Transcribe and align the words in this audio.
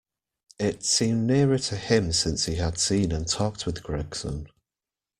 It 0.57 0.83
seemed 0.83 1.27
nearer 1.27 1.59
to 1.59 1.77
him 1.77 2.11
since 2.11 2.45
he 2.47 2.55
had 2.55 2.79
seen 2.79 3.11
and 3.11 3.27
talked 3.27 3.67
with 3.67 3.83
Gregson. 3.83 4.47